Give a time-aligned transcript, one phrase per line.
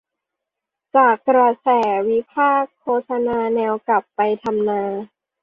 [0.95, 1.67] จากกระแส
[2.09, 4.83] วิพากษ์โฆษณาแนวกลับไปทำนา